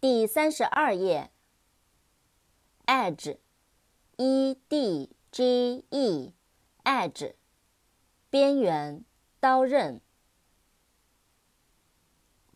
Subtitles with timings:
[0.00, 1.30] 第三十二页。
[2.86, 7.34] edge，e d g e，edge，
[8.30, 9.04] 边缘，
[9.38, 10.00] 刀刃。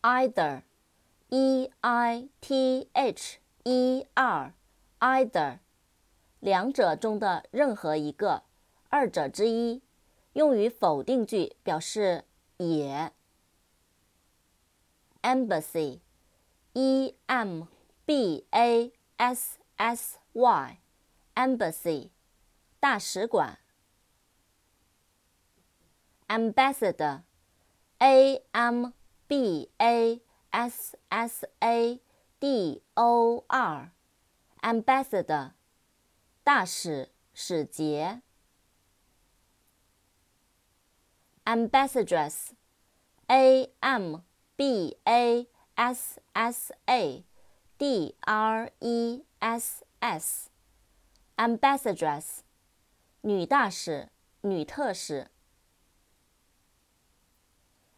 [0.01, 5.59] either，e i t h e r，either，
[6.39, 8.41] 两者中的任何一个，
[8.89, 9.83] 二者之一，
[10.33, 12.25] 用于否定句，表示
[12.57, 13.13] 也。
[15.21, 16.01] embassy
[16.75, 17.67] e m
[18.05, 22.11] b a s s y，embassy，
[22.79, 23.57] 大使馆。
[26.27, 28.93] ambassador，a m
[29.27, 30.21] b a
[30.51, 31.99] s s a
[32.39, 35.53] d o r，ambassador，
[36.43, 38.21] 大使使节
[41.45, 42.51] Ambassadress
[43.27, 44.17] A M
[44.57, 47.25] B A S S A D O R, s s a
[47.77, 52.39] d r e s s，ambassadress，
[53.21, 54.09] 女大使、
[54.41, 55.29] 女特使。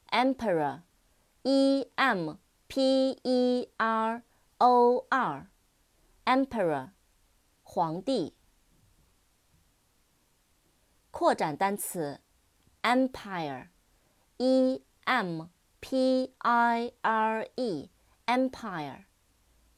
[0.10, 4.24] emperor，e m p e r
[4.58, 6.90] o r，emperor，
[7.64, 8.34] 皇帝。
[11.12, 12.20] 扩展单词
[12.82, 15.50] ，empire，e m。
[15.80, 19.06] P I R E，empire，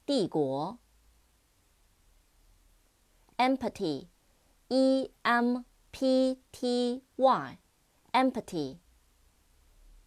[0.06, 0.80] 帝国。
[3.38, 8.80] empty，E M P T Y，empty，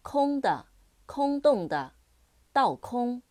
[0.01, 0.67] 空的，
[1.05, 1.93] 空洞的，
[2.51, 3.23] 倒空。